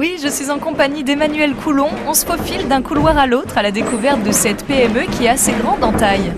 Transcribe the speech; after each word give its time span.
Oui, 0.00 0.16
je 0.18 0.28
suis 0.28 0.50
en 0.50 0.58
compagnie 0.58 1.04
d'Emmanuel 1.04 1.52
Coulon. 1.52 1.88
On 2.08 2.14
se 2.14 2.24
faufile 2.24 2.68
d'un 2.68 2.80
couloir 2.80 3.18
à 3.18 3.26
l'autre 3.26 3.58
à 3.58 3.62
la 3.62 3.70
découverte 3.70 4.22
de 4.22 4.32
cette 4.32 4.64
PME 4.64 5.00
qui 5.12 5.26
est 5.26 5.28
assez 5.28 5.52
grande 5.52 5.84
en 5.84 5.92
taille. 5.92 6.32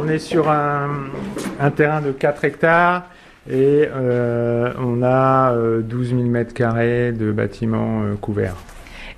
On 0.00 0.08
est 0.08 0.18
sur 0.18 0.50
un, 0.50 0.88
un 1.60 1.70
terrain 1.70 2.00
de 2.00 2.12
4 2.12 2.46
hectares 2.46 3.04
et 3.46 3.86
euh, 3.94 4.72
on 4.78 5.02
a 5.02 5.52
euh, 5.52 5.82
12 5.82 6.08
000 6.08 6.22
mètres 6.22 6.54
carrés 6.54 7.12
de 7.12 7.30
bâtiments 7.30 8.04
euh, 8.04 8.14
couverts. 8.14 8.56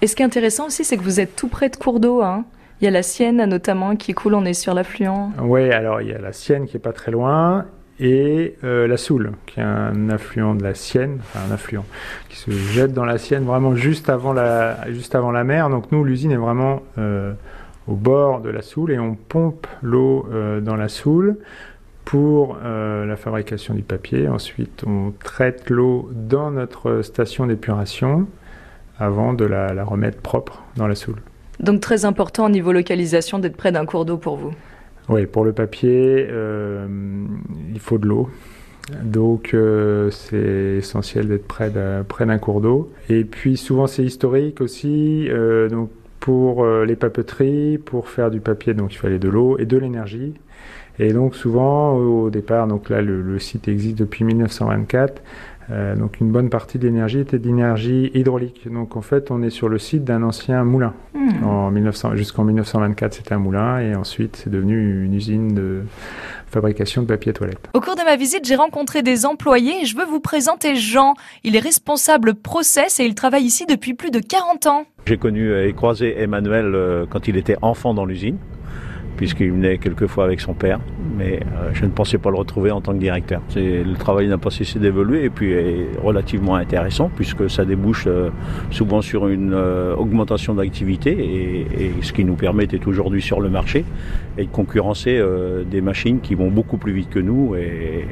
Et 0.02 0.08
ce 0.08 0.16
qui 0.16 0.22
est 0.22 0.26
intéressant 0.26 0.66
aussi, 0.66 0.82
c'est 0.82 0.96
que 0.96 1.04
vous 1.04 1.20
êêtre 1.20 1.36
tout 1.36 1.46
près 1.46 1.68
de 1.68 1.76
cours 1.76 2.00
d'eau. 2.00 2.22
Hein. 2.22 2.46
Il 2.80 2.86
y 2.86 2.88
a 2.88 2.90
la 2.90 3.04
Sienne 3.04 3.44
notamment 3.44 3.94
qui 3.94 4.14
coule, 4.14 4.34
on 4.34 4.46
est 4.46 4.52
sur 4.52 4.74
l'affluent. 4.74 5.30
Oui, 5.40 5.70
alors 5.70 6.00
il 6.00 6.08
y 6.08 6.12
a 6.12 6.18
la 6.18 6.32
Sienne 6.32 6.66
qui 6.66 6.76
est 6.76 6.80
pas 6.80 6.92
très 6.92 7.12
loin 7.12 7.66
et 8.00 8.56
euh, 8.64 8.88
la 8.88 8.96
Soule, 8.96 9.32
qui 9.46 9.60
est 9.60 9.62
un 9.62 10.08
affluent 10.08 10.54
de 10.54 10.62
la 10.62 10.74
Sienne, 10.74 11.18
enfin 11.20 11.40
un 11.48 11.52
affluent, 11.52 11.84
qui 12.30 12.36
se 12.36 12.50
jette 12.50 12.94
dans 12.94 13.04
la 13.04 13.18
Sienne 13.18 13.44
vraiment 13.44 13.76
juste 13.76 14.08
avant 14.08 14.32
la, 14.32 14.90
juste 14.90 15.14
avant 15.14 15.30
la 15.30 15.44
mer. 15.44 15.68
Donc 15.68 15.92
nous, 15.92 16.02
l'usine 16.02 16.32
est 16.32 16.36
vraiment 16.36 16.82
euh, 16.98 17.32
au 17.86 17.94
bord 17.94 18.40
de 18.40 18.48
la 18.48 18.62
Soule 18.62 18.92
et 18.92 18.98
on 18.98 19.14
pompe 19.14 19.66
l'eau 19.82 20.26
euh, 20.32 20.60
dans 20.60 20.76
la 20.76 20.88
Soule 20.88 21.36
pour 22.06 22.56
la 22.64 23.14
fabrication 23.14 23.72
du 23.72 23.82
papier. 23.82 24.26
Ensuite, 24.26 24.82
on 24.84 25.12
traite 25.22 25.70
l'eau 25.70 26.10
dans 26.12 26.50
notre 26.50 27.02
station 27.02 27.46
d'épuration 27.46 28.26
avant 28.98 29.32
de 29.32 29.44
la, 29.44 29.72
la 29.74 29.84
remettre 29.84 30.20
propre 30.20 30.64
dans 30.74 30.88
la 30.88 30.96
Soule. 30.96 31.20
Donc 31.60 31.80
très 31.80 32.04
important 32.04 32.46
au 32.46 32.48
niveau 32.48 32.72
localisation 32.72 33.38
d'être 33.38 33.56
près 33.56 33.70
d'un 33.70 33.86
cours 33.86 34.06
d'eau 34.06 34.16
pour 34.16 34.36
vous. 34.36 34.52
Oui, 35.08 35.26
pour 35.26 35.44
le 35.44 35.52
papier, 35.52 36.26
euh, 36.30 36.86
il 37.72 37.80
faut 37.80 37.98
de 37.98 38.06
l'eau. 38.06 38.28
Donc 39.02 39.54
euh, 39.54 40.10
c'est 40.10 40.78
essentiel 40.78 41.28
d'être 41.28 41.46
près 41.46 41.70
d'un, 41.70 42.38
cours 42.38 42.60
d'eau. 42.60 42.92
Et 43.08 43.24
puis 43.24 43.56
souvent 43.56 43.86
c'est 43.86 44.04
historique 44.04 44.60
aussi. 44.60 45.28
euh, 45.28 45.68
donc 45.68 45.90
pour 46.18 46.66
les 46.66 46.96
papeteries, 46.96 47.78
pour 47.78 48.10
faire 48.10 48.30
du 48.30 48.40
papier, 48.40 48.74
donc 48.74 48.92
il 48.92 48.98
fallait 48.98 49.18
de 49.18 49.30
l'eau 49.30 49.56
et 49.58 49.64
de 49.64 49.78
l'énergie. 49.78 50.34
Et 50.98 51.14
donc 51.14 51.34
souvent 51.34 51.96
au 51.96 52.28
départ, 52.28 52.66
donc 52.66 52.90
là 52.90 53.00
le 53.00 53.38
site 53.38 53.68
existe 53.68 53.96
depuis 53.96 54.24
1924. 54.24 55.22
Euh, 55.70 55.94
donc 55.94 56.20
une 56.20 56.30
bonne 56.32 56.50
partie 56.50 56.78
de 56.78 56.86
l'énergie 56.86 57.20
était 57.20 57.38
d'énergie 57.38 58.10
hydraulique. 58.14 58.68
Donc 58.70 58.96
en 58.96 59.02
fait 59.02 59.30
on 59.30 59.42
est 59.42 59.50
sur 59.50 59.68
le 59.68 59.78
site 59.78 60.04
d'un 60.04 60.22
ancien 60.22 60.64
moulin. 60.64 60.94
Hmm. 61.14 61.44
En 61.44 61.70
1900, 61.70 62.16
jusqu'en 62.16 62.44
1924, 62.44 63.14
c'était 63.14 63.34
un 63.34 63.38
moulin 63.38 63.78
et 63.78 63.94
ensuite 63.94 64.36
c'est 64.36 64.50
devenu 64.50 65.04
une 65.04 65.14
usine 65.14 65.54
de 65.54 65.82
fabrication 66.46 67.02
de 67.02 67.06
papier 67.06 67.32
toilette. 67.32 67.68
Au 67.74 67.80
cours 67.80 67.94
de 67.94 68.02
ma 68.02 68.16
visite, 68.16 68.44
j'ai 68.44 68.56
rencontré 68.56 69.02
des 69.02 69.26
employés 69.26 69.82
et 69.82 69.84
je 69.84 69.96
veux 69.96 70.04
vous 70.04 70.20
présenter 70.20 70.74
Jean. 70.74 71.14
Il 71.44 71.54
est 71.54 71.60
responsable 71.60 72.34
process 72.34 72.98
et 72.98 73.04
il 73.04 73.14
travaille 73.14 73.44
ici 73.44 73.66
depuis 73.66 73.94
plus 73.94 74.10
de 74.10 74.18
40 74.18 74.66
ans. 74.66 74.84
J'ai 75.06 75.16
connu 75.16 75.56
et 75.56 75.72
croisé 75.72 76.20
Emmanuel 76.20 76.74
euh, 76.74 77.06
quand 77.08 77.28
il 77.28 77.36
était 77.36 77.56
enfant 77.62 77.94
dans 77.94 78.04
l'usine, 78.04 78.36
puisqu'il 79.16 79.52
venait 79.52 79.78
quelquefois 79.78 80.24
avec 80.24 80.40
son 80.40 80.54
père, 80.54 80.80
mais 81.16 81.40
euh, 81.40 81.70
je 81.72 81.84
ne 81.84 81.90
pensais 81.90 82.18
pas 82.18 82.30
le 82.30 82.36
retrouver 82.36 82.70
en 82.70 82.80
tant 82.80 82.92
que 82.92 82.98
directeur. 82.98 83.42
Le 83.54 83.94
travail 83.94 84.28
n'a 84.28 84.38
pas 84.38 84.50
cessé 84.50 84.78
d'évoluer 84.78 85.24
et 85.24 85.30
puis 85.30 85.52
est 85.52 85.86
relativement 86.02 86.54
intéressant, 86.54 87.10
puisque 87.14 87.50
ça 87.50 87.64
débouche 87.64 88.04
euh, 88.06 88.30
souvent 88.70 89.02
sur 89.02 89.28
une 89.28 89.52
euh, 89.52 89.94
augmentation 89.94 90.54
d'activité, 90.54 91.10
et, 91.10 91.92
ce 92.02 92.12
qui 92.12 92.24
nous 92.24 92.34
permet 92.34 92.66
d'être 92.66 92.86
aujourd'hui 92.88 93.20
sur 93.20 93.40
le 93.40 93.50
marché 93.50 93.84
et 94.38 94.44
de 94.44 94.50
concurrencer 94.50 95.20
des 95.70 95.80
machines 95.80 96.20
qui 96.20 96.34
vont 96.34 96.50
beaucoup 96.50 96.78
plus 96.78 96.92
vite 96.92 97.10
que 97.10 97.18
nous 97.18 97.54
et, 97.56 98.06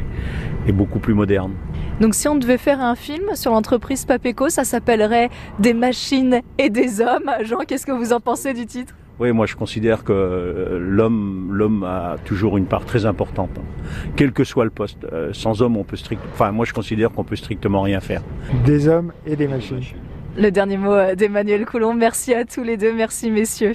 et 0.66 0.72
beaucoup 0.72 0.98
plus 0.98 1.14
modernes. 1.14 1.52
Donc 2.00 2.14
si 2.14 2.28
on 2.28 2.36
devait 2.36 2.58
faire 2.58 2.80
un 2.80 2.94
film 2.94 3.34
sur 3.34 3.52
l'entreprise 3.52 4.04
Papeco, 4.04 4.48
ça 4.48 4.64
s'appellerait 4.64 5.30
Des 5.58 5.74
machines 5.74 6.40
et 6.58 6.70
des 6.70 7.00
hommes. 7.00 7.30
Jean, 7.44 7.58
qu'est-ce 7.66 7.86
que 7.86 7.92
vous 7.92 8.12
en 8.12 8.20
pensez 8.20 8.52
du 8.52 8.66
titre? 8.66 8.94
Oui, 9.20 9.32
moi 9.32 9.46
je 9.46 9.56
considère 9.56 10.04
que 10.04 10.12
euh, 10.12 10.78
l'homme, 10.80 11.48
l'homme 11.52 11.82
a 11.82 12.16
toujours 12.24 12.56
une 12.56 12.66
part 12.66 12.84
très 12.84 13.04
importante, 13.04 13.50
quel 14.14 14.32
que 14.32 14.44
soit 14.44 14.64
le 14.64 14.70
poste. 14.70 15.04
Euh, 15.12 15.32
sans 15.32 15.60
homme, 15.60 15.76
on 15.76 15.84
peut 15.84 15.96
strict, 15.96 16.22
enfin 16.32 16.52
moi 16.52 16.64
je 16.64 16.72
considère 16.72 17.10
qu'on 17.10 17.24
peut 17.24 17.36
strictement 17.36 17.82
rien 17.82 18.00
faire. 18.00 18.22
Des 18.64 18.86
hommes 18.86 19.12
et 19.26 19.34
des 19.34 19.48
machines. 19.48 19.80
Le 20.36 20.50
dernier 20.50 20.76
mot 20.76 20.94
d'Emmanuel 21.16 21.66
Coulon. 21.66 21.94
Merci 21.94 22.32
à 22.32 22.44
tous 22.44 22.62
les 22.62 22.76
deux. 22.76 22.94
Merci 22.94 23.30
messieurs. 23.30 23.72